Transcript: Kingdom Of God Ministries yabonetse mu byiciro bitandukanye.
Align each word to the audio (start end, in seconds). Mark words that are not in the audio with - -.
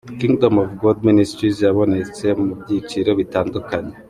Kingdom 0.19 0.53
Of 0.63 0.69
God 0.81 0.97
Ministries 1.09 1.57
yabonetse 1.67 2.25
mu 2.43 2.53
byiciro 2.59 3.11
bitandukanye. 3.19 3.93